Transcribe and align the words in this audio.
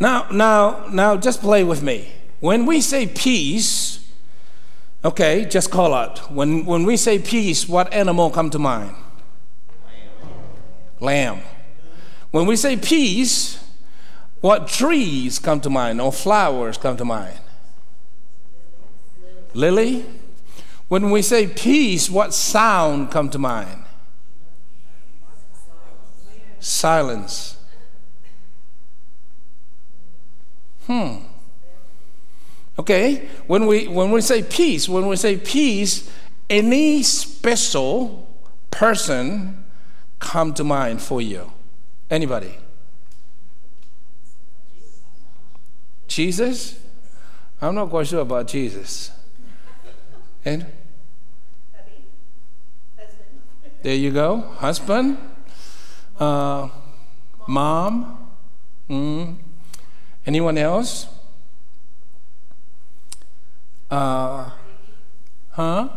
Now, 0.00 0.26
now, 0.30 0.86
now, 0.92 1.16
just 1.16 1.40
play 1.40 1.64
with 1.64 1.82
me. 1.82 2.12
When 2.40 2.66
we 2.66 2.80
say 2.80 3.06
peace, 3.06 4.08
okay, 5.04 5.44
just 5.44 5.70
call 5.70 5.92
out. 5.92 6.30
When, 6.32 6.64
when 6.64 6.84
we 6.84 6.96
say 6.96 7.18
peace, 7.18 7.68
what 7.68 7.92
animal 7.92 8.30
come 8.30 8.50
to 8.50 8.58
mind? 8.58 8.94
Lamb. 11.00 11.38
Lamb. 11.38 11.40
When 12.30 12.46
we 12.46 12.54
say 12.54 12.76
peace, 12.76 13.58
what 14.40 14.68
trees 14.68 15.38
come 15.38 15.60
to 15.62 15.70
mind 15.70 16.00
or 16.00 16.12
flowers 16.12 16.78
come 16.78 16.96
to 16.96 17.04
mind? 17.04 17.38
Lily. 19.54 20.04
When 20.86 21.10
we 21.10 21.20
say 21.20 21.46
peace, 21.46 22.08
what 22.08 22.32
sound 22.32 23.10
come 23.10 23.28
to 23.30 23.38
mind? 23.38 23.84
Silence. 26.60 27.57
Hmm. 30.88 31.16
Okay, 32.78 33.28
when 33.46 33.66
we 33.66 33.86
when 33.88 34.10
we 34.10 34.22
say 34.22 34.42
peace, 34.42 34.88
when 34.88 35.06
we 35.06 35.16
say 35.16 35.36
peace, 35.36 36.10
any 36.48 37.02
special 37.02 38.26
person 38.70 39.64
come 40.18 40.54
to 40.54 40.64
mind 40.64 41.02
for 41.02 41.20
you? 41.20 41.52
Anybody? 42.10 42.56
Jesus? 46.06 46.80
I'm 47.60 47.74
not 47.74 47.90
quite 47.90 48.06
sure 48.06 48.20
about 48.22 48.48
Jesus. 48.48 49.10
And 50.42 50.64
there 53.82 53.94
you 53.94 54.10
go, 54.10 54.38
husband, 54.56 55.18
uh, 56.18 56.68
mom. 57.46 58.30
Mm. 58.88 59.36
Anyone 60.28 60.58
else? 60.58 61.06
Uh, 63.90 64.50
huh? 65.52 65.88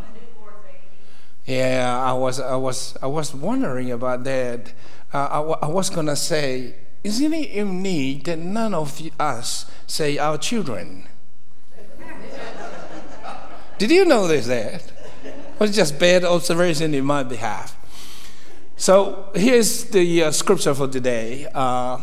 Yeah, 1.46 2.02
I 2.02 2.14
was, 2.14 2.40
I 2.40 2.56
was, 2.56 2.96
I 3.02 3.08
was 3.08 3.36
wondering 3.36 3.92
about 3.92 4.24
that. 4.24 4.72
Uh, 5.14 5.18
I, 5.18 5.66
I 5.66 5.68
was 5.68 5.90
gonna 5.90 6.16
say, 6.16 6.76
isn't 7.04 7.34
it 7.34 7.50
unique 7.50 8.24
that 8.24 8.40
none 8.40 8.74
of 8.74 9.02
us 9.20 9.70
say 9.86 10.18
our 10.18 10.38
children? 10.38 11.10
Did 13.78 13.92
you 13.92 14.06
notice 14.06 14.48
that? 14.48 14.94
It 15.26 15.60
was 15.60 15.76
just 15.76 16.00
bad 16.00 16.24
observation 16.24 16.94
in 16.94 17.04
my 17.04 17.24
behalf. 17.24 17.76
So 18.78 19.30
here's 19.36 19.84
the 19.84 20.24
uh, 20.24 20.32
scripture 20.32 20.74
for 20.74 20.88
today. 20.88 21.50
Uh, 21.54 22.00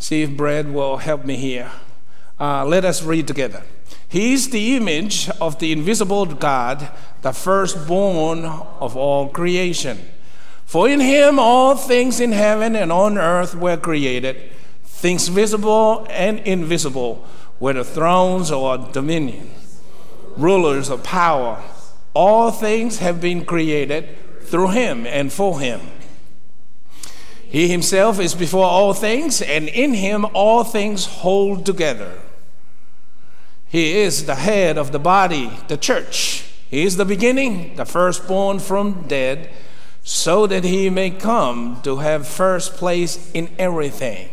See 0.00 0.22
if 0.22 0.34
Brad 0.34 0.72
will 0.72 0.96
help 0.96 1.26
me 1.26 1.36
here. 1.36 1.70
Uh, 2.40 2.64
let 2.64 2.86
us 2.86 3.02
read 3.02 3.28
together. 3.28 3.62
He 4.08 4.32
is 4.32 4.48
the 4.48 4.74
image 4.74 5.28
of 5.42 5.58
the 5.58 5.72
invisible 5.72 6.24
God, 6.24 6.88
the 7.20 7.32
firstborn 7.32 8.46
of 8.46 8.96
all 8.96 9.28
creation. 9.28 9.98
For 10.64 10.88
in 10.88 11.00
him 11.00 11.38
all 11.38 11.76
things 11.76 12.18
in 12.18 12.32
heaven 12.32 12.74
and 12.74 12.90
on 12.90 13.18
earth 13.18 13.54
were 13.54 13.76
created, 13.76 14.50
things 14.82 15.28
visible 15.28 16.06
and 16.08 16.38
invisible, 16.40 17.26
whether 17.58 17.84
thrones 17.84 18.50
or 18.50 18.78
dominions, 18.78 19.82
rulers 20.34 20.88
of 20.88 21.04
power. 21.04 21.62
All 22.14 22.50
things 22.50 22.98
have 22.98 23.20
been 23.20 23.44
created 23.44 24.16
through 24.44 24.68
him 24.68 25.06
and 25.06 25.30
for 25.30 25.60
him. 25.60 25.82
He 27.50 27.66
himself 27.66 28.20
is 28.20 28.36
before 28.36 28.64
all 28.64 28.94
things, 28.94 29.42
and 29.42 29.68
in 29.68 29.92
him 29.94 30.24
all 30.34 30.62
things 30.62 31.04
hold 31.06 31.66
together. 31.66 32.16
He 33.66 33.98
is 33.98 34.26
the 34.26 34.36
head 34.36 34.78
of 34.78 34.92
the 34.92 35.00
body, 35.00 35.50
the 35.66 35.76
church. 35.76 36.44
He 36.68 36.84
is 36.84 36.96
the 36.96 37.04
beginning, 37.04 37.74
the 37.74 37.84
firstborn 37.84 38.60
from 38.60 39.08
dead, 39.08 39.50
so 40.04 40.46
that 40.46 40.62
he 40.62 40.90
may 40.90 41.10
come 41.10 41.80
to 41.82 41.96
have 41.96 42.28
first 42.28 42.74
place 42.74 43.32
in 43.32 43.50
everything. 43.58 44.28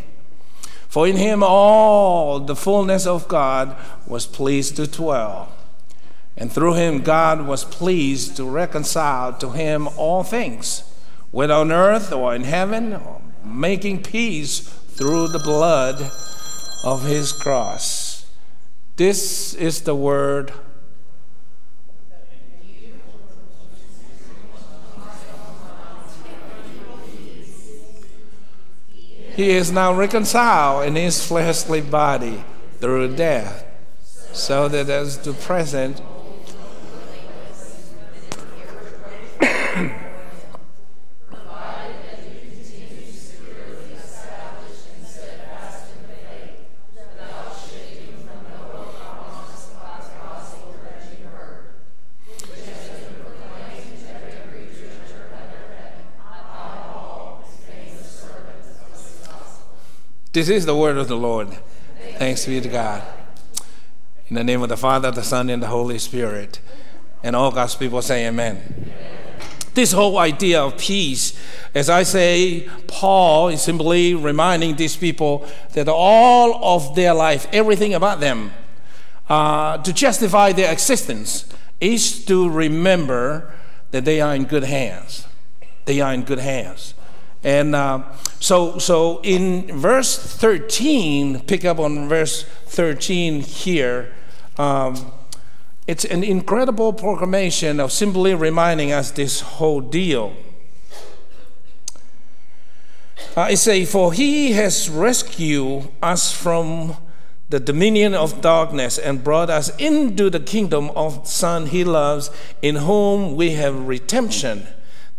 For 0.87 1.07
in 1.07 1.17
him 1.17 1.41
all 1.41 2.39
the 2.39 2.55
fullness 2.55 3.07
of 3.07 3.27
God 3.27 3.75
was 4.05 4.27
pleased 4.27 4.75
to 4.75 4.85
dwell. 4.85 5.51
And 6.37 6.51
through 6.51 6.75
him 6.75 7.01
God 7.01 7.47
was 7.47 7.65
pleased 7.65 8.37
to 8.37 8.45
reconcile 8.45 9.33
to 9.33 9.49
him 9.49 9.87
all 9.97 10.23
things 10.23 10.83
whether 11.37 11.53
on 11.53 11.71
earth 11.71 12.11
or 12.11 12.33
in 12.33 12.43
heaven, 12.43 12.99
making 13.45 14.01
peace 14.01 14.57
through 14.59 15.27
the 15.27 15.37
blood 15.37 16.01
of 16.83 17.05
his 17.05 17.31
cross. 17.31 18.25
This 18.95 19.53
is 19.53 19.81
the 19.81 19.93
word. 19.93 20.51
He 29.35 29.51
is 29.51 29.71
now 29.71 29.93
reconciled 29.93 30.87
in 30.87 30.95
his 30.95 31.23
fleshly 31.23 31.81
body 31.81 32.43
through 32.79 33.15
death, 33.15 33.63
so 34.33 34.67
that 34.69 34.89
as 34.89 35.19
the 35.19 35.33
present 35.33 36.01
This 60.33 60.49
is 60.49 60.65
the 60.65 60.75
word 60.75 60.97
of 60.97 61.07
the 61.07 61.15
Lord. 61.15 61.57
Thanks 62.17 62.45
be 62.45 62.59
to 62.59 62.67
God. 62.67 63.01
In 64.27 64.35
the 64.35 64.43
name 64.43 64.61
of 64.61 64.69
the 64.69 64.77
Father, 64.77 65.09
the 65.09 65.23
Son, 65.23 65.49
and 65.49 65.63
the 65.63 65.67
Holy 65.67 65.97
Spirit. 65.97 66.59
And 67.23 67.35
all 67.35 67.49
God's 67.51 67.75
people 67.75 68.01
say 68.01 68.27
amen. 68.27 68.91
This 69.73 69.93
whole 69.93 70.17
idea 70.17 70.61
of 70.61 70.77
peace, 70.77 71.39
as 71.73 71.89
I 71.89 72.03
say, 72.03 72.67
Paul 72.87 73.47
is 73.47 73.61
simply 73.61 74.15
reminding 74.15 74.75
these 74.75 74.97
people 74.97 75.47
that 75.73 75.87
all 75.87 76.63
of 76.63 76.95
their 76.95 77.13
life, 77.13 77.47
everything 77.53 77.93
about 77.93 78.19
them, 78.19 78.51
uh, 79.29 79.77
to 79.77 79.93
justify 79.93 80.51
their 80.51 80.71
existence, 80.71 81.45
is 81.79 82.25
to 82.25 82.49
remember 82.49 83.53
that 83.91 84.03
they 84.03 84.19
are 84.19 84.35
in 84.35 84.43
good 84.43 84.63
hands. 84.63 85.25
They 85.85 86.01
are 86.01 86.13
in 86.13 86.23
good 86.23 86.39
hands. 86.39 86.95
And 87.43 87.75
uh, 87.75 88.03
so, 88.39 88.77
so 88.77 89.21
in 89.23 89.67
verse 89.79 90.17
13, 90.17 91.41
pick 91.41 91.65
up 91.65 91.79
on 91.79 92.09
verse 92.09 92.43
13 92.43 93.41
here. 93.41 94.13
Um, 94.57 95.11
it's 95.87 96.03
an 96.03 96.23
incredible 96.23 96.91
proclamation 96.93 97.79
of 97.79 97.91
simply 97.91 98.33
reminding 98.33 98.91
us 98.91 99.11
this 99.11 99.39
whole 99.39 99.81
deal. 99.81 100.35
Uh, 103.35 103.47
it 103.51 103.57
says, 103.57 103.89
For 103.89 104.13
he 104.13 104.53
has 104.53 104.89
rescued 104.89 105.89
us 106.01 106.31
from 106.31 106.97
the 107.49 107.59
dominion 107.59 108.13
of 108.13 108.41
darkness 108.41 108.97
and 108.97 109.23
brought 109.23 109.49
us 109.49 109.73
into 109.77 110.29
the 110.29 110.39
kingdom 110.39 110.89
of 110.95 111.23
the 111.23 111.29
Son 111.29 111.67
he 111.67 111.83
loves, 111.83 112.29
in 112.61 112.75
whom 112.75 113.35
we 113.35 113.51
have 113.51 113.87
redemption, 113.87 114.67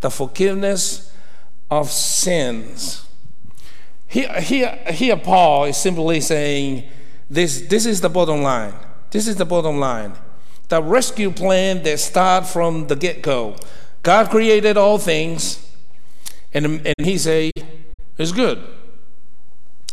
the 0.01 0.11
forgiveness 0.11 1.08
of 1.71 1.91
sins. 1.91 3.07
Here, 4.07 4.41
here, 4.41 4.79
here 4.91 5.17
Paul 5.17 5.65
is 5.65 5.77
simply 5.77 6.21
saying 6.21 6.85
this, 7.29 7.61
this 7.63 7.85
is 7.85 8.01
the 8.01 8.09
bottom 8.09 8.43
line. 8.43 8.75
This 9.11 9.27
is 9.27 9.37
the 9.37 9.45
bottom 9.45 9.79
line. 9.79 10.15
The 10.69 10.83
rescue 10.83 11.31
plan 11.31 11.83
that 11.83 11.99
starts 11.99 12.53
from 12.53 12.87
the 12.87 12.97
get-go. 12.97 13.57
God 14.03 14.31
created 14.31 14.77
all 14.77 14.99
things, 14.99 15.67
and, 16.55 16.87
and 16.87 16.95
he 17.03 17.19
say, 17.19 17.51
it's 18.17 18.33
good. 18.33 18.65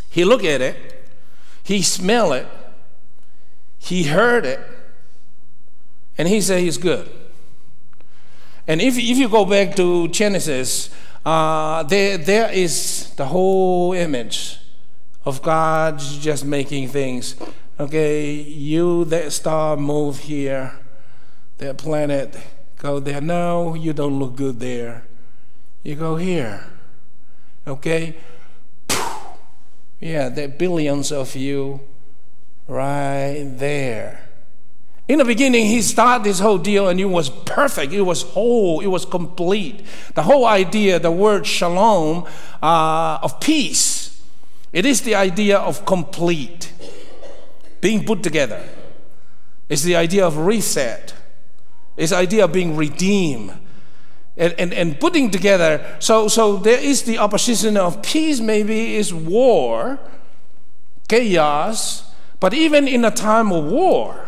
He 0.10 0.24
look 0.24 0.44
at 0.44 0.62
it, 0.62 1.10
he 1.64 1.82
smell 1.82 2.32
it, 2.32 2.48
he 3.78 4.04
heard 4.04 4.46
it, 4.46 4.60
and 6.18 6.28
he 6.28 6.40
say 6.40 6.66
it's 6.66 6.78
good. 6.78 7.10
And 8.68 8.82
if, 8.82 8.98
if 8.98 9.18
you 9.18 9.28
go 9.28 9.46
back 9.46 9.76
to 9.76 10.08
Genesis, 10.08 10.90
uh, 11.26 11.84
there, 11.84 12.18
there 12.18 12.52
is 12.52 13.12
the 13.16 13.26
whole 13.26 13.94
image 13.94 14.60
of 15.26 15.42
God 15.42 15.98
just 15.98 16.46
making 16.46 16.90
things. 16.90 17.36
Okay, 17.80 18.32
you, 18.32 19.06
that 19.06 19.34
star, 19.34 19.76
move 19.76 20.20
here. 20.20 20.78
That 21.58 21.78
planet, 21.78 22.38
go 22.78 23.00
there. 23.00 23.22
No, 23.22 23.74
you 23.74 23.92
don't 23.92 24.20
look 24.20 24.36
good 24.36 24.60
there. 24.60 25.04
You 25.84 25.96
go 25.96 26.16
here. 26.16 26.64
Okay? 27.68 28.16
Yeah, 30.00 30.30
there 30.30 30.46
are 30.46 30.52
billions 30.52 31.12
of 31.12 31.36
you 31.36 31.82
right 32.68 33.44
there. 33.56 34.25
In 35.08 35.20
the 35.20 35.26
beginning, 35.26 35.68
he 35.68 35.84
started 35.84 36.26
this 36.26 36.40
whole 36.40 36.58
deal 36.58 36.88
and 36.88 37.00
it 37.00 37.06
was 37.06 37.30
perfect. 37.30 37.94
It 37.94 38.02
was 38.02 38.24
whole. 38.24 38.82
It 38.82 38.88
was 38.88 39.06
complete. 39.06 39.86
The 40.16 40.24
whole 40.24 40.46
idea, 40.46 40.98
the 40.98 41.12
word 41.12 41.46
shalom, 41.46 42.26
uh, 42.62 43.20
of 43.22 43.40
peace, 43.40 44.22
it 44.74 44.86
is 44.86 45.02
the 45.02 45.16
idea 45.16 45.58
of 45.58 45.86
complete, 45.86 46.74
being 47.82 48.04
put 48.04 48.24
together. 48.24 48.68
It's 49.70 49.84
the 49.84 49.96
idea 49.96 50.26
of 50.26 50.38
reset. 50.38 51.14
It's 51.98 52.12
the 52.12 52.18
idea 52.18 52.46
of 52.46 52.52
being 52.52 52.76
redeemed. 52.76 53.54
And, 54.38 54.54
and, 54.60 54.74
and 54.74 55.00
putting 55.00 55.32
together, 55.32 55.96
so, 56.00 56.28
so 56.28 56.58
there 56.58 56.80
is 56.80 57.04
the 57.04 57.20
opposition 57.20 57.78
of 57.78 58.02
peace, 58.02 58.42
maybe 58.42 58.96
is 58.96 59.14
war, 59.14 59.98
chaos, 61.08 62.14
but 62.42 62.54
even 62.54 62.86
in 62.86 63.06
a 63.06 63.12
time 63.12 63.54
of 63.54 63.64
war, 63.64 64.25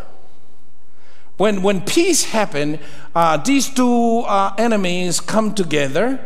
when, 1.38 1.62
when 1.62 1.80
peace 1.80 2.24
happened, 2.24 2.80
uh, 3.14 3.36
these 3.38 3.70
two 3.70 4.20
uh, 4.26 4.54
enemies 4.58 5.20
come 5.20 5.54
together 5.54 6.20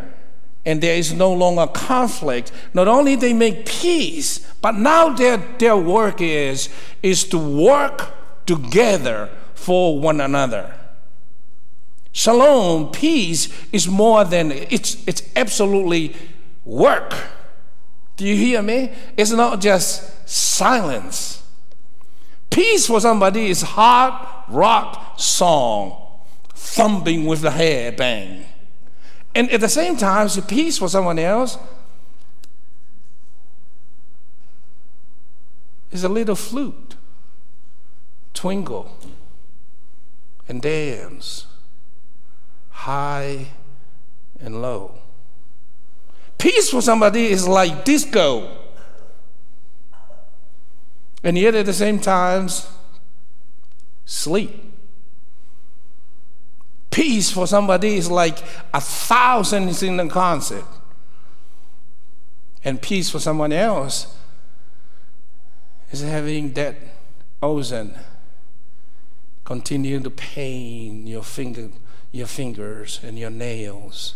and 0.64 0.80
there 0.82 0.96
is 0.96 1.12
no 1.12 1.32
longer 1.32 1.66
conflict. 1.66 2.50
Not 2.72 2.88
only 2.88 3.16
they 3.16 3.32
make 3.32 3.66
peace, 3.66 4.38
but 4.62 4.74
now 4.74 5.10
their, 5.10 5.36
their 5.58 5.76
work 5.76 6.20
is, 6.20 6.68
is 7.02 7.24
to 7.24 7.38
work 7.38 8.14
together 8.46 9.28
for 9.54 10.00
one 10.00 10.20
another. 10.20 10.74
Shalom, 12.12 12.90
peace, 12.90 13.48
is 13.72 13.88
more 13.88 14.24
than, 14.24 14.52
it's, 14.52 15.06
it's 15.06 15.22
absolutely 15.36 16.14
work. 16.64 17.14
Do 18.16 18.26
you 18.26 18.36
hear 18.36 18.62
me? 18.62 18.92
It's 19.16 19.30
not 19.30 19.60
just 19.60 20.28
silence. 20.28 21.41
Peace 22.52 22.86
for 22.86 23.00
somebody 23.00 23.48
is 23.48 23.62
hard 23.62 24.28
rock 24.48 25.18
song, 25.18 25.96
thumping 26.54 27.26
with 27.26 27.40
the 27.40 27.50
head 27.50 27.96
bang. 27.96 28.44
And 29.34 29.50
at 29.50 29.60
the 29.60 29.68
same 29.68 29.96
time, 29.96 30.26
it's 30.26 30.38
peace 30.40 30.78
for 30.78 30.88
someone 30.88 31.18
else. 31.18 31.58
is 35.92 36.02
a 36.02 36.08
little 36.08 36.34
flute, 36.34 36.96
twinkle, 38.32 38.96
and 40.48 40.62
dance, 40.62 41.46
high 42.70 43.48
and 44.40 44.62
low. 44.62 44.94
Peace 46.38 46.70
for 46.70 46.80
somebody 46.80 47.26
is 47.26 47.46
like 47.46 47.84
disco. 47.84 48.61
And 51.22 51.38
yet 51.38 51.54
at 51.54 51.66
the 51.66 51.72
same 51.72 51.98
time, 52.00 52.48
sleep. 54.04 54.72
Peace 56.90 57.30
for 57.30 57.46
somebody 57.46 57.96
is 57.96 58.10
like 58.10 58.38
a 58.74 58.80
thousand 58.80 59.68
is 59.68 59.82
in 59.82 59.96
the 59.96 60.08
concert. 60.08 60.66
And 62.64 62.80
peace 62.80 63.10
for 63.10 63.18
someone 63.18 63.52
else 63.52 64.14
is 65.90 66.02
having 66.02 66.52
that 66.52 66.76
ozone 67.42 67.98
continue 69.44 70.00
to 70.00 70.10
pain 70.10 71.06
your 71.06 71.22
finger, 71.22 71.70
your 72.12 72.26
fingers 72.26 73.00
and 73.02 73.18
your 73.18 73.30
nails 73.30 74.14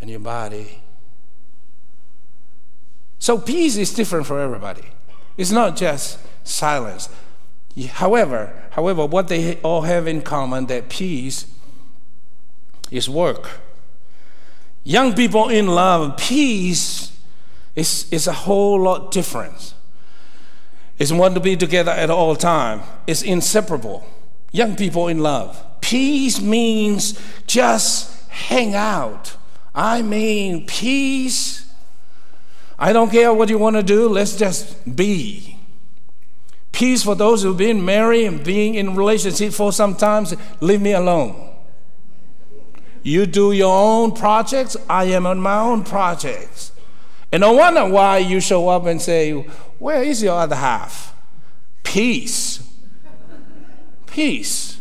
and 0.00 0.10
your 0.10 0.20
body. 0.20 0.82
So 3.18 3.38
peace 3.38 3.76
is 3.76 3.92
different 3.92 4.26
for 4.26 4.40
everybody. 4.40 4.84
It's 5.36 5.50
not 5.50 5.76
just 5.76 6.18
silence. 6.44 7.08
However, 7.92 8.52
however, 8.70 9.06
what 9.06 9.28
they 9.28 9.56
all 9.60 9.82
have 9.82 10.06
in 10.06 10.22
common 10.22 10.66
that 10.66 10.88
peace 10.88 11.46
is 12.90 13.08
work. 13.08 13.60
Young 14.82 15.14
people 15.14 15.48
in 15.48 15.66
love, 15.66 16.16
peace 16.16 17.16
is, 17.76 18.10
is 18.10 18.26
a 18.26 18.32
whole 18.32 18.80
lot 18.80 19.12
different. 19.12 19.74
It's 20.98 21.12
one 21.12 21.34
to 21.34 21.40
be 21.40 21.56
together 21.56 21.92
at 21.92 22.10
all 22.10 22.36
time. 22.36 22.82
It's 23.06 23.22
inseparable. 23.22 24.06
Young 24.52 24.76
people 24.76 25.08
in 25.08 25.20
love. 25.20 25.64
Peace 25.80 26.40
means 26.40 27.18
just 27.46 28.28
hang 28.28 28.74
out. 28.74 29.36
I 29.74 30.02
mean 30.02 30.66
peace. 30.66 31.59
I 32.80 32.94
don't 32.94 33.10
care 33.10 33.32
what 33.34 33.50
you 33.50 33.58
want 33.58 33.76
to 33.76 33.82
do, 33.82 34.08
let's 34.08 34.36
just 34.36 34.96
be. 34.96 35.58
Peace 36.72 37.02
for 37.02 37.14
those 37.14 37.42
who've 37.42 37.56
been 37.56 37.84
married 37.84 38.24
and 38.24 38.42
being 38.42 38.74
in 38.74 38.96
relationship 38.96 39.52
for 39.52 39.70
some 39.70 39.94
time. 39.94 40.24
Leave 40.60 40.80
me 40.80 40.92
alone. 40.92 41.50
You 43.02 43.26
do 43.26 43.52
your 43.52 43.76
own 43.76 44.12
projects, 44.12 44.78
I 44.88 45.04
am 45.04 45.26
on 45.26 45.40
my 45.40 45.58
own 45.58 45.84
projects. 45.84 46.72
And 47.30 47.42
no 47.42 47.52
wonder 47.52 47.86
why 47.86 48.18
you 48.18 48.40
show 48.40 48.68
up 48.70 48.86
and 48.86 49.00
say, 49.00 49.32
Where 49.78 50.02
is 50.02 50.22
your 50.22 50.38
other 50.40 50.56
half? 50.56 51.14
Peace. 51.82 52.66
Peace. 54.06 54.79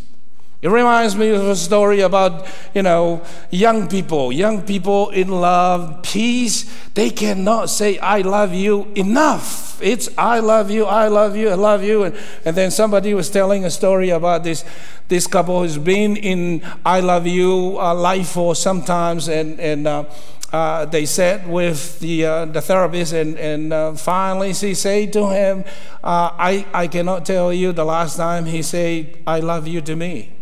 It 0.62 0.68
reminds 0.68 1.16
me 1.16 1.30
of 1.30 1.48
a 1.48 1.56
story 1.56 2.02
about, 2.02 2.46
you 2.74 2.82
know, 2.82 3.22
young 3.50 3.88
people, 3.88 4.30
young 4.34 4.62
people 4.62 5.10
in 5.12 5.30
love, 5.30 6.04
peace. 6.04 6.66
They 6.96 7.12
cannot 7.12 7.70
say, 7.70 7.98
I 8.00 8.22
love 8.22 8.54
you 8.54 8.92
enough. 8.96 9.82
It's, 9.82 10.10
I 10.18 10.40
love 10.40 10.70
you, 10.70 10.84
I 10.84 11.08
love 11.08 11.38
you, 11.38 11.50
I 11.50 11.54
love 11.54 11.82
you. 11.82 12.04
And, 12.04 12.18
and 12.44 12.58
then 12.58 12.72
somebody 12.72 13.14
was 13.14 13.30
telling 13.30 13.64
a 13.64 13.72
story 13.72 14.10
about 14.10 14.44
this, 14.44 14.66
this 15.08 15.28
couple 15.28 15.62
who's 15.62 15.78
been 15.78 16.18
in 16.18 16.62
I 16.84 17.00
love 17.00 17.26
you 17.26 17.78
uh, 17.80 17.96
life 17.96 18.32
for 18.32 18.54
sometimes, 18.54 19.30
and, 19.30 19.62
and 19.62 19.88
uh, 19.88 20.04
uh, 20.52 20.84
they 20.84 21.06
sat 21.06 21.48
with 21.48 22.00
the, 22.00 22.26
uh, 22.26 22.46
the 22.46 22.60
therapist, 22.60 23.14
and, 23.14 23.38
and 23.38 23.72
uh, 23.72 23.94
finally 23.94 24.54
she 24.54 24.74
said 24.74 25.14
to 25.14 25.30
him, 25.30 25.64
uh, 26.04 26.36
I, 26.36 26.66
I 26.74 26.88
cannot 26.88 27.26
tell 27.26 27.54
you 27.54 27.72
the 27.72 27.86
last 27.86 28.18
time 28.18 28.46
he 28.46 28.62
said, 28.62 29.20
I 29.26 29.40
love 29.40 29.66
you 29.66 29.80
to 29.80 29.96
me. 29.96 30.34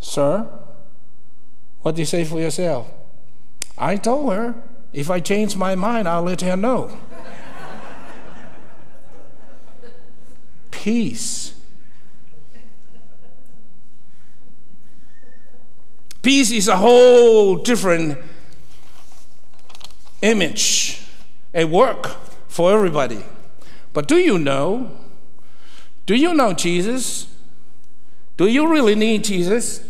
Sir, 0.00 0.48
what 1.82 1.94
do 1.94 2.02
you 2.02 2.06
say 2.06 2.24
for 2.24 2.40
yourself? 2.40 2.88
I 3.78 3.96
told 3.96 4.32
her, 4.32 4.54
if 4.92 5.10
I 5.10 5.20
change 5.20 5.56
my 5.56 5.74
mind, 5.74 6.08
I'll 6.08 6.22
let 6.22 6.40
her 6.40 6.56
know. 6.56 6.98
Peace. 10.70 11.54
Peace 16.22 16.50
is 16.50 16.66
a 16.66 16.76
whole 16.76 17.56
different 17.56 18.18
image, 20.22 21.02
a 21.54 21.64
work 21.64 22.16
for 22.48 22.72
everybody. 22.72 23.24
But 23.92 24.08
do 24.08 24.16
you 24.16 24.38
know? 24.38 24.90
Do 26.04 26.14
you 26.14 26.34
know 26.34 26.52
Jesus? 26.52 27.26
Do 28.36 28.46
you 28.46 28.70
really 28.70 28.94
need 28.94 29.24
Jesus? 29.24 29.84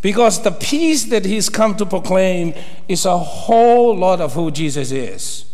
Because 0.00 0.42
the 0.42 0.52
peace 0.52 1.06
that 1.06 1.24
he's 1.24 1.48
come 1.48 1.76
to 1.76 1.86
proclaim 1.86 2.54
is 2.86 3.04
a 3.04 3.18
whole 3.18 3.96
lot 3.96 4.20
of 4.20 4.34
who 4.34 4.50
Jesus 4.50 4.92
is. 4.92 5.44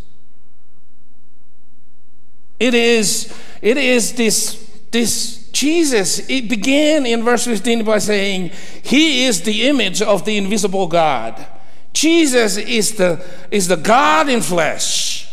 It 2.61 2.75
is, 2.75 3.35
it 3.63 3.77
is 3.77 4.13
this, 4.13 4.71
this 4.91 5.51
Jesus. 5.51 6.29
It 6.29 6.49
began 6.49 7.07
in 7.07 7.23
verse 7.23 7.45
15 7.45 7.85
by 7.85 7.99
saying, 7.99 8.51
He 8.83 9.25
is 9.25 9.43
the 9.43 9.67
image 9.69 10.03
of 10.03 10.25
the 10.25 10.37
invisible 10.37 10.87
God. 10.87 11.47
Jesus 11.93 12.57
is 12.57 12.97
the, 12.97 13.25
is 13.51 13.69
the 13.69 13.77
God 13.77 14.29
in 14.29 14.43
flesh. 14.43 15.33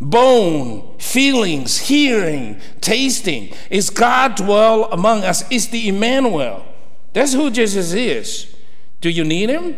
Bone, 0.00 0.96
feelings, 0.98 1.78
hearing, 1.78 2.60
tasting. 2.80 3.52
Is 3.68 3.90
God 3.90 4.36
dwell 4.36 4.84
among 4.92 5.24
us? 5.24 5.48
Is 5.50 5.68
the 5.68 5.88
Emmanuel. 5.88 6.67
That's 7.12 7.32
who 7.32 7.50
Jesus 7.50 7.92
is. 7.92 8.54
Do 9.00 9.10
you 9.10 9.24
need 9.24 9.48
him? 9.48 9.76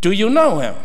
Do 0.00 0.12
you 0.12 0.30
know 0.30 0.58
him? 0.58 0.76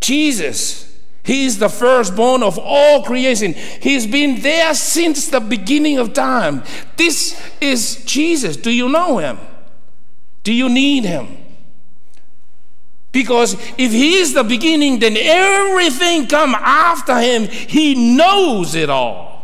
Jesus, 0.00 0.96
he 1.24 1.46
is 1.46 1.58
the 1.58 1.68
firstborn 1.68 2.42
of 2.42 2.58
all 2.58 3.02
creation. 3.02 3.54
He's 3.54 4.06
been 4.06 4.40
there 4.42 4.74
since 4.74 5.28
the 5.28 5.40
beginning 5.40 5.98
of 5.98 6.12
time. 6.12 6.62
This 6.96 7.40
is 7.60 8.04
Jesus. 8.04 8.56
Do 8.56 8.70
you 8.70 8.88
know 8.88 9.18
him? 9.18 9.38
Do 10.44 10.52
you 10.52 10.68
need 10.68 11.04
him? 11.04 11.36
Because 13.10 13.54
if 13.78 13.90
he 13.92 14.16
is 14.18 14.34
the 14.34 14.44
beginning, 14.44 15.00
then 15.00 15.16
everything 15.16 16.28
come 16.28 16.54
after 16.54 17.18
him. 17.18 17.48
He 17.48 18.14
knows 18.14 18.74
it 18.74 18.90
all. 18.90 19.35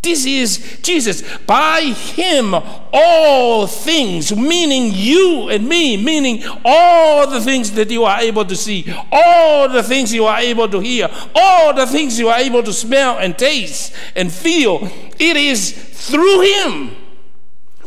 This 0.00 0.24
is 0.26 0.78
Jesus. 0.80 1.22
By 1.38 1.80
him, 1.80 2.54
all 2.92 3.66
things, 3.66 4.34
meaning 4.34 4.92
you 4.94 5.48
and 5.50 5.68
me, 5.68 5.96
meaning 5.96 6.44
all 6.64 7.28
the 7.28 7.40
things 7.40 7.72
that 7.72 7.90
you 7.90 8.04
are 8.04 8.20
able 8.20 8.44
to 8.44 8.54
see, 8.54 8.94
all 9.10 9.68
the 9.68 9.82
things 9.82 10.14
you 10.14 10.24
are 10.24 10.38
able 10.38 10.68
to 10.68 10.78
hear, 10.78 11.10
all 11.34 11.74
the 11.74 11.86
things 11.86 12.18
you 12.18 12.28
are 12.28 12.38
able 12.38 12.62
to 12.62 12.72
smell 12.72 13.18
and 13.18 13.36
taste 13.36 13.92
and 14.14 14.32
feel, 14.32 14.88
it 15.18 15.36
is 15.36 15.72
through 15.72 16.42
him. 16.42 16.96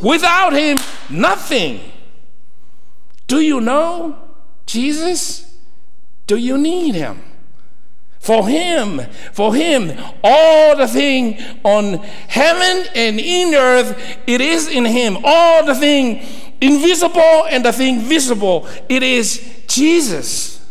Without 0.02 0.52
him, 0.52 0.80
nothing. 1.10 1.80
Do 3.28 3.40
you 3.40 3.62
know 3.62 4.18
Jesus? 4.66 5.56
Do 6.28 6.36
you 6.36 6.58
need 6.58 6.96
him? 6.96 7.31
For 8.22 8.48
him, 8.48 9.02
for 9.34 9.56
him, 9.56 9.98
all 10.24 10.78
the 10.78 10.88
thing 10.88 11.42
on 11.64 11.96
heaven 12.28 12.88
and 12.94 13.20
in 13.20 13.56
earth, 13.56 14.20
it 14.28 14.40
is 14.40 14.68
in 14.68 14.86
him. 14.86 15.18
All 15.24 15.66
the 15.66 15.74
thing 15.74 16.24
invisible 16.62 17.48
and 17.50 17.66
the 17.66 17.74
thing 17.74 18.00
visible, 18.02 18.68
it 18.88 19.02
is 19.02 19.64
Jesus. 19.68 20.64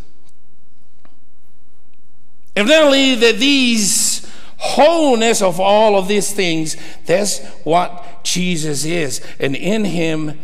Evidently, 2.54 3.16
that 3.16 3.38
these 3.38 4.30
wholeness 4.58 5.42
of 5.42 5.58
all 5.58 5.98
of 5.98 6.06
these 6.06 6.32
things, 6.32 6.76
that's 7.04 7.44
what 7.64 8.22
Jesus 8.22 8.84
is. 8.84 9.20
And 9.40 9.56
in 9.56 9.84
him, 9.86 10.38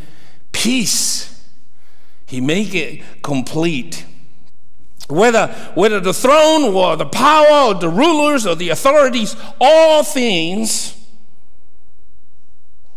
peace. 0.50 1.48
He 2.26 2.40
make 2.40 2.74
it 2.74 3.22
complete. 3.22 4.06
Whether, 5.08 5.48
whether 5.74 6.00
the 6.00 6.12
throne 6.12 6.64
or 6.74 6.96
the 6.96 7.06
power 7.06 7.68
or 7.68 7.74
the 7.74 7.88
rulers 7.88 8.46
or 8.46 8.56
the 8.56 8.70
authorities, 8.70 9.36
all 9.60 10.02
things 10.02 10.96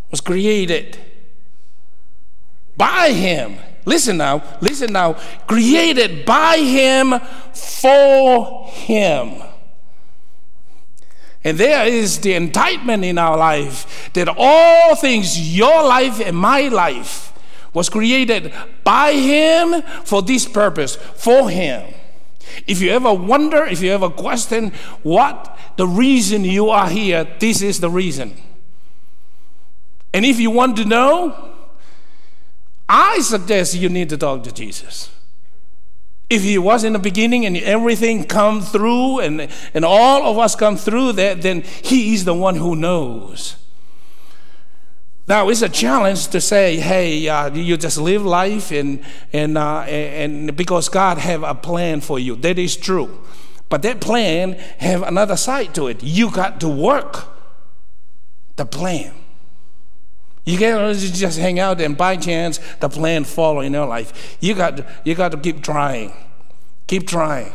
was 0.10 0.22
created 0.22 0.98
by 2.76 3.12
him. 3.12 3.58
Listen 3.86 4.18
now, 4.18 4.44
listen 4.62 4.92
now. 4.92 5.14
Created 5.48 6.26
by 6.26 6.58
him 6.58 7.20
for 7.54 8.68
him. 8.70 9.44
And 11.44 11.58
there 11.58 11.88
is 11.88 12.20
the 12.20 12.34
indictment 12.34 13.06
in 13.06 13.18
our 13.18 13.38
life 13.38 14.10
that 14.14 14.28
all 14.36 14.96
things, 14.96 15.56
your 15.56 15.84
life 15.84 16.20
and 16.20 16.36
my 16.36 16.68
life, 16.68 17.34
was 17.74 17.88
created 17.88 18.54
by 18.84 19.14
him 19.14 19.82
for 20.04 20.22
this 20.22 20.48
purpose, 20.48 20.96
for 20.96 21.50
him. 21.50 21.94
If 22.68 22.82
you 22.82 22.92
ever 22.92 23.14
wonder, 23.14 23.66
if 23.66 23.82
you 23.82 23.92
ever 23.92 24.10
question 24.10 24.72
what 25.04 25.58
the 25.78 25.88
reason 25.88 26.44
you 26.44 26.70
are 26.70 26.90
here, 26.90 27.26
this 27.40 27.62
is 27.62 27.80
the 27.80 27.90
reason. 27.90 28.36
And 30.14 30.26
if 30.26 30.40
you 30.40 30.52
want 30.52 30.76
to 30.78 30.86
know, 30.86 31.56
I 32.88 33.20
suggest 33.20 33.76
you 33.76 33.90
need 33.90 34.10
to 34.10 34.18
talk 34.18 34.44
to 34.44 34.52
Jesus. 34.52 35.12
If 36.30 36.44
he 36.44 36.58
was 36.58 36.84
in 36.84 36.94
the 36.94 37.00
beginning 37.00 37.46
and 37.46 37.58
everything 37.58 38.24
come 38.24 38.62
through 38.62 39.20
and, 39.20 39.50
and 39.74 39.86
all 39.86 40.30
of 40.30 40.38
us 40.38 40.56
come 40.56 40.78
through 40.78 41.14
that, 41.14 41.42
then 41.42 41.62
he 41.62 42.14
is 42.14 42.26
the 42.26 42.34
one 42.34 42.56
who 42.56 42.76
knows. 42.76 43.56
Now 45.30 45.48
it's 45.50 45.62
a 45.62 45.70
challenge 45.70 46.30
to 46.30 46.42
say, 46.42 46.78
"Hey, 46.78 47.30
uh, 47.30 47.54
you 47.54 47.78
just 47.78 48.00
live 48.00 48.26
life, 48.26 48.72
and 48.72 49.00
and 49.32 49.60
uh, 49.60 49.82
and 49.82 50.58
because 50.58 50.90
God 50.90 51.20
have 51.20 51.44
a 51.44 51.54
plan 51.54 52.02
for 52.02 52.18
you." 52.18 52.36
That 52.36 52.58
is 52.58 52.76
true, 52.76 53.20
but 53.70 53.84
that 53.84 54.02
plan 54.02 54.54
have 54.80 55.04
another 55.04 55.38
side 55.38 55.76
to 55.76 55.86
it. 55.86 56.04
You 56.04 56.32
got 56.32 56.60
to 56.62 56.68
work 56.68 57.28
the 58.56 58.66
plan. 58.66 59.14
You 60.46 60.58
can't 60.58 60.98
just 60.98 61.38
hang 61.38 61.60
out 61.60 61.80
and 61.80 61.96
by 61.96 62.16
chance 62.18 62.60
the 62.80 62.90
plan 62.90 63.24
follow 63.24 63.60
in 63.60 63.74
your 63.74 63.86
life. 63.86 64.38
You 64.42 64.56
got 64.56 64.78
to, 64.78 64.86
you 65.06 65.14
got 65.14 65.32
to 65.34 65.38
keep 65.38 65.62
trying, 65.62 66.12
keep 66.88 67.08
trying. 67.08 67.54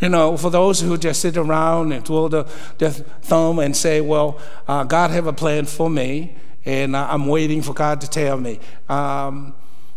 You 0.00 0.10
know, 0.10 0.36
for 0.36 0.50
those 0.50 0.82
who 0.82 0.98
just 0.98 1.22
sit 1.22 1.38
around 1.38 1.92
and 1.92 2.04
twirl 2.04 2.28
the, 2.28 2.46
their 2.76 2.90
thumb 2.90 3.58
and 3.58 3.74
say, 3.74 4.02
"Well, 4.02 4.38
uh, 4.68 4.84
God 4.84 5.12
have 5.12 5.26
a 5.26 5.32
plan 5.32 5.64
for 5.64 5.88
me." 5.88 6.36
And 6.64 6.96
I'm 6.96 7.26
waiting 7.26 7.62
for 7.62 7.74
God 7.74 8.00
to 8.00 8.08
tell 8.08 8.38
me. 8.38 8.60
Um, 8.88 9.54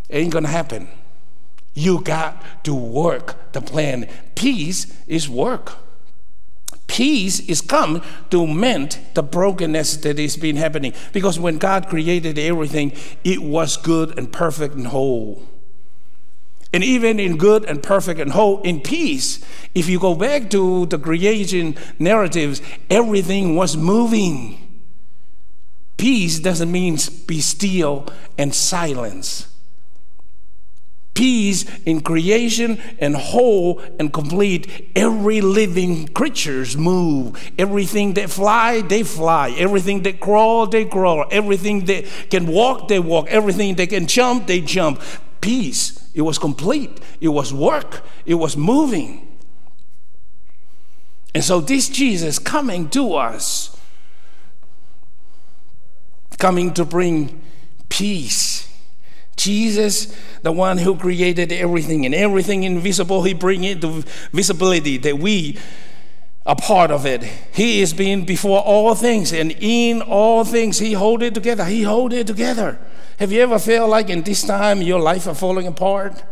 ain't 0.09 0.31
gonna 0.31 0.47
happen. 0.47 0.87
You 1.73 2.01
got 2.01 2.63
to 2.63 2.73
work 2.73 3.53
the 3.53 3.61
plan. 3.61 4.09
Peace 4.35 4.91
is 5.07 5.29
work. 5.29 5.73
Peace 6.87 7.41
is 7.41 7.61
come 7.61 8.01
to 8.31 8.47
mend 8.47 8.97
the 9.13 9.21
brokenness 9.21 9.97
that 9.97 10.17
is 10.17 10.37
been 10.37 10.55
happening. 10.55 10.93
Because 11.13 11.39
when 11.39 11.57
God 11.57 11.87
created 11.89 12.39
everything, 12.39 12.93
it 13.23 13.43
was 13.43 13.77
good 13.77 14.17
and 14.17 14.31
perfect 14.31 14.73
and 14.73 14.87
whole. 14.87 15.43
And 16.73 16.83
even 16.83 17.19
in 17.19 17.37
good 17.37 17.65
and 17.65 17.81
perfect 17.83 18.19
and 18.19 18.31
whole, 18.31 18.61
in 18.61 18.81
peace, 18.81 19.43
if 19.75 19.87
you 19.87 19.99
go 19.99 20.15
back 20.15 20.49
to 20.51 20.85
the 20.87 20.97
creation 20.97 21.75
narratives, 21.99 22.61
everything 22.89 23.55
was 23.55 23.77
moving. 23.77 24.66
Peace 25.97 26.39
doesn't 26.39 26.71
mean 26.71 26.97
be 27.25 27.41
still 27.41 28.07
and 28.37 28.53
silence. 28.53 29.47
Peace 31.15 31.65
in 31.83 32.01
creation 32.01 32.79
and 32.99 33.15
whole 33.15 33.81
and 33.97 34.13
complete. 34.13 34.91
Every 34.95 35.41
living 35.41 36.07
creatures 36.09 36.77
move. 36.77 37.51
Everything 37.57 38.13
that 38.13 38.29
fly, 38.29 38.81
they 38.81 39.01
fly. 39.01 39.49
Everything 39.57 40.03
that 40.03 40.19
crawl, 40.19 40.67
they 40.67 40.85
crawl. 40.85 41.25
Everything 41.31 41.85
that 41.85 42.05
can 42.29 42.45
walk, 42.45 42.87
they 42.87 42.99
walk. 42.99 43.25
Everything 43.29 43.73
that 43.77 43.89
can 43.89 44.05
jump, 44.05 44.45
they 44.45 44.61
jump. 44.61 45.01
Peace. 45.41 46.07
It 46.13 46.21
was 46.21 46.37
complete. 46.37 46.99
It 47.19 47.29
was 47.29 47.51
work. 47.51 48.03
It 48.27 48.35
was 48.35 48.55
moving. 48.55 49.27
And 51.33 51.43
so 51.43 51.61
this 51.61 51.89
Jesus 51.89 52.37
coming 52.37 52.89
to 52.89 53.15
us 53.15 53.76
coming 56.37 56.73
to 56.75 56.85
bring 56.85 57.41
peace. 57.89 58.67
Jesus, 59.35 60.15
the 60.41 60.51
one 60.51 60.79
who 60.79 60.97
created 60.97 61.51
everything 61.51 62.05
and 62.05 62.15
everything 62.15 62.63
invisible, 62.63 63.23
he 63.23 63.33
bring 63.33 63.63
it 63.63 63.81
to 63.81 64.03
visibility 64.31 64.97
that 64.97 65.19
we 65.19 65.57
are 66.45 66.55
part 66.55 66.89
of 66.91 67.05
it. 67.05 67.23
He 67.53 67.81
is 67.81 67.93
being 67.93 68.25
before 68.25 68.61
all 68.61 68.95
things 68.95 69.31
and 69.31 69.51
in 69.59 70.01
all 70.01 70.43
things 70.43 70.79
he 70.79 70.93
hold 70.93 71.21
it 71.21 71.33
together. 71.33 71.65
He 71.65 71.83
hold 71.83 72.13
it 72.13 72.25
together. 72.25 72.79
Have 73.19 73.31
you 73.31 73.41
ever 73.41 73.59
felt 73.59 73.89
like 73.89 74.09
in 74.09 74.23
this 74.23 74.43
time 74.43 74.81
your 74.81 74.99
life 74.99 75.27
are 75.27 75.35
falling 75.35 75.67
apart? 75.67 76.23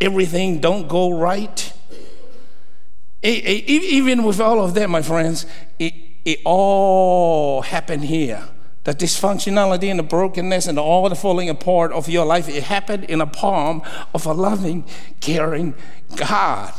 Everything 0.00 0.60
don't 0.60 0.88
go 0.88 1.12
right? 1.12 1.72
It, 3.22 3.44
it, 3.44 3.68
even 3.68 4.24
with 4.24 4.40
all 4.40 4.64
of 4.64 4.74
that, 4.74 4.88
my 4.88 5.02
friends, 5.02 5.44
it, 5.78 5.92
it 6.24 6.40
all 6.44 7.62
happened 7.62 8.04
here 8.04 8.48
the 8.84 8.94
dysfunctionality 8.94 9.90
and 9.90 9.98
the 9.98 10.04
brokenness 10.04 10.66
and 10.66 10.78
all 10.78 11.08
the 11.08 11.14
falling 11.14 11.48
apart 11.48 11.92
of 11.92 12.08
your 12.08 12.24
life, 12.24 12.48
it 12.48 12.64
happened 12.64 13.04
in 13.04 13.18
the 13.18 13.26
palm 13.26 13.82
of 14.14 14.24
a 14.24 14.32
loving, 14.32 14.84
caring 15.20 15.74
God. 16.16 16.72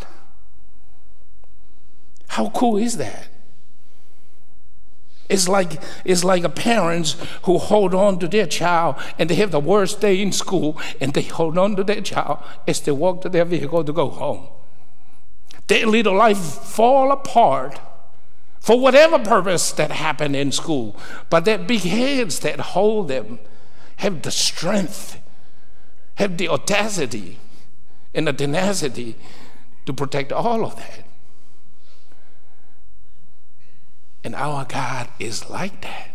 How 2.30 2.50
cool 2.50 2.78
is 2.78 2.98
that? 2.98 3.28
It's 5.30 5.48
like, 5.48 5.82
it's 6.04 6.26
like 6.26 6.44
a 6.44 6.50
parents 6.50 7.16
who 7.44 7.58
hold 7.58 7.96
on 7.96 8.20
to 8.20 8.28
their 8.28 8.48
child 8.48 8.96
and 9.18 9.30
they 9.30 9.36
have 9.36 9.52
the 9.52 9.62
worst 9.62 10.02
day 10.02 10.22
in 10.22 10.34
school 10.34 10.80
and 11.00 11.14
they 11.14 11.22
hold 11.22 11.58
on 11.58 11.76
to 11.78 11.84
their 11.84 12.02
child 12.02 12.40
as 12.68 12.82
they 12.82 12.92
walk 12.92 13.22
to 13.22 13.30
their 13.30 13.46
vehicle 13.46 13.84
to 13.84 13.94
go 13.94 14.10
home. 14.10 14.48
Their 15.68 15.86
little 15.86 16.16
life 16.16 16.38
fall 16.38 17.12
apart 17.14 17.80
for 18.62 18.80
whatever 18.80 19.18
purpose 19.18 19.72
that 19.72 19.92
happened 19.92 20.36
in 20.36 20.52
school. 20.52 20.96
But 21.30 21.46
that 21.46 21.68
big 21.68 21.82
hands 21.82 22.40
that 22.40 22.60
hold 22.60 23.08
them 23.08 23.40
have 23.98 24.22
the 24.22 24.32
strength, 24.32 25.20
have 26.16 26.38
the 26.38 26.48
audacity, 26.48 27.40
and 28.14 28.28
the 28.28 28.34
tenacity 28.34 29.16
to 29.88 29.94
protect 29.94 30.32
all 30.32 30.64
of 30.64 30.76
that. 30.76 31.06
And 34.24 34.36
our 34.36 34.66
God 34.66 35.10
is 35.18 35.50
like 35.50 35.82
that. 35.82 36.10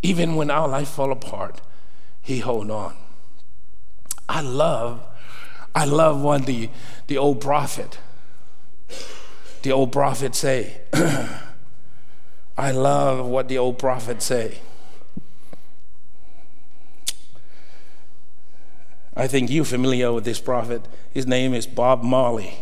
Even 0.00 0.34
when 0.34 0.50
our 0.50 0.66
life 0.66 0.88
fall 0.88 1.12
apart, 1.12 1.60
He 2.22 2.38
hold 2.38 2.70
on. 2.70 2.96
I 4.30 4.40
love, 4.40 5.04
I 5.74 5.84
love 5.84 6.22
what 6.22 6.46
the, 6.46 6.70
the 7.06 7.18
old 7.18 7.42
prophet 7.42 7.98
the 9.62 9.72
old 9.72 9.92
prophets 9.92 10.38
say. 10.38 10.80
I 12.56 12.70
love 12.70 13.26
what 13.26 13.48
the 13.48 13.58
old 13.58 13.78
prophets 13.78 14.26
say. 14.26 14.58
I 19.14 19.26
think 19.26 19.50
you're 19.50 19.64
familiar 19.64 20.12
with 20.12 20.24
this 20.24 20.40
prophet. 20.40 20.86
His 21.12 21.26
name 21.26 21.54
is 21.54 21.66
Bob 21.66 22.02
Marley. 22.02 22.58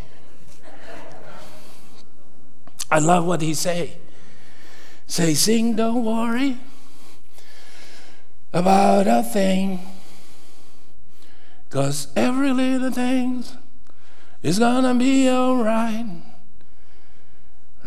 I 2.91 2.99
love 2.99 3.25
what 3.25 3.41
he 3.41 3.55
say. 3.55 3.99
Say, 5.07 5.35
sing, 5.35 5.77
don't 5.77 6.05
worry 6.05 6.59
about 8.53 9.07
a 9.07 9.23
thing. 9.23 9.81
Cause 11.69 12.09
every 12.17 12.53
little 12.53 12.91
thing 12.91 13.45
is 14.43 14.59
gonna 14.59 14.95
be 14.95 15.29
alright. 15.29 16.07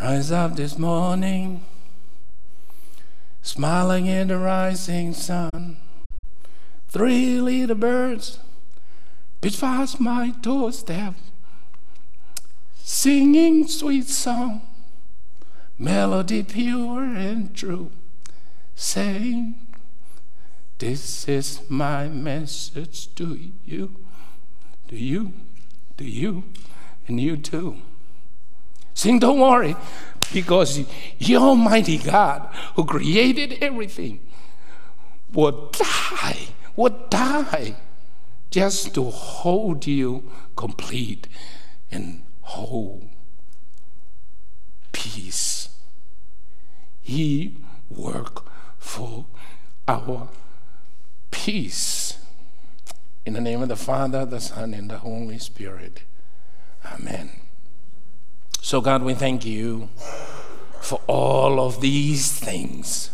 Rise 0.04 0.34
up 0.34 0.58
this 0.58 0.78
morning, 0.78 1.64
smiling 3.42 4.06
in 4.06 4.28
the 4.28 4.38
rising 4.38 5.14
sun. 5.14 5.78
Three 6.90 7.40
little 7.40 7.78
birds 7.78 8.38
pitch 9.40 9.62
past 9.62 10.02
my 10.02 10.32
doorstep, 10.42 11.14
singing 12.76 13.66
sweet 13.66 14.10
song, 14.10 14.64
melody 15.80 16.44
pure 16.44 17.06
and 17.06 17.56
true, 17.56 17.90
saying, 18.76 19.56
This 20.80 21.30
is 21.30 21.62
my 21.70 22.10
message 22.10 23.16
to 23.16 23.40
you, 23.66 23.96
to 24.90 24.98
you, 24.98 25.32
to 25.96 26.04
you, 26.04 26.44
and 27.08 27.22
you 27.22 27.38
too. 27.38 27.78
Sing, 28.94 29.20
don't 29.20 29.40
worry, 29.40 29.76
because 30.32 30.86
the 31.20 31.36
Almighty 31.36 31.98
God 31.98 32.50
who 32.76 32.86
created 32.86 33.58
everything 33.62 34.20
would 35.34 35.72
die, 35.72 36.48
would 36.76 37.10
die 37.10 37.76
just 38.52 38.94
to 38.94 39.10
hold 39.10 39.88
you 39.88 40.32
complete 40.56 41.28
and 41.92 42.22
whole. 42.42 43.10
Peace. 44.92 45.70
He 47.02 47.58
work 47.90 48.46
for 48.78 49.26
our 49.88 50.30
peace. 51.32 52.18
In 53.26 53.34
the 53.34 53.42
name 53.42 53.62
of 53.62 53.70
the 53.70 53.76
Father, 53.76 54.26
the 54.26 54.40
Son, 54.40 54.74
and 54.74 54.90
the 54.90 55.00
Holy 55.00 55.40
Spirit. 55.40 56.04
Amen. 56.86 57.32
So, 58.66 58.80
God, 58.80 59.04
we 59.04 59.14
thank 59.14 59.44
you 59.44 59.90
for 60.80 61.02
all 61.06 61.60
of 61.60 61.82
these 61.82 62.32
things. 62.32 63.12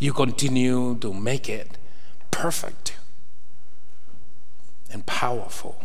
You 0.00 0.12
continue 0.12 0.98
to 0.98 1.14
make 1.14 1.48
it 1.48 1.78
perfect 2.32 2.96
and 4.90 5.06
powerful, 5.06 5.80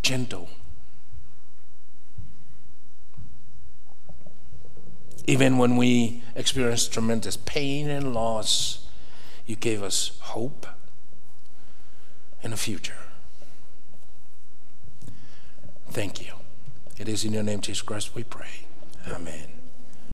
gentle. 0.00 0.48
Even 5.28 5.58
when 5.58 5.76
we 5.76 6.22
experienced 6.34 6.90
tremendous 6.90 7.36
pain 7.36 7.90
and 7.90 8.14
loss, 8.14 8.86
you 9.44 9.56
gave 9.56 9.82
us 9.82 10.12
hope 10.20 10.66
and 12.42 12.54
a 12.54 12.56
future. 12.56 12.96
Thank 15.90 16.26
you. 16.26 16.32
It 16.96 17.10
is 17.10 17.26
in 17.26 17.34
your 17.34 17.42
name, 17.42 17.60
Jesus 17.60 17.82
Christ, 17.82 18.14
we 18.14 18.24
pray. 18.24 18.64
Amen. 19.06 19.57